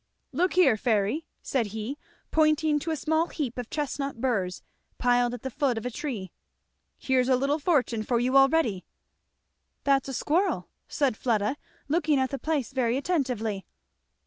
"Look 0.31 0.53
here, 0.53 0.77
Fairy," 0.77 1.27
said 1.43 1.67
he, 1.67 1.95
pointing 2.31 2.79
to 2.79 2.89
a 2.89 2.95
small 2.95 3.27
heap 3.27 3.59
of 3.59 3.69
chestnut 3.69 4.19
burs 4.19 4.63
piled 4.97 5.35
at 5.35 5.43
the 5.43 5.51
foot 5.51 5.77
of 5.77 5.85
a 5.85 5.91
tree, 5.91 6.31
"here's 6.97 7.29
a 7.29 7.35
little 7.35 7.59
fortune 7.59 8.01
for 8.01 8.19
you 8.19 8.35
already." 8.35 8.83
"That's 9.83 10.09
a 10.09 10.13
squirrel!" 10.15 10.69
said 10.87 11.15
Fleda, 11.15 11.55
looking 11.87 12.17
at 12.19 12.31
the 12.31 12.39
place 12.39 12.71
very 12.73 12.97
attentively. 12.97 13.63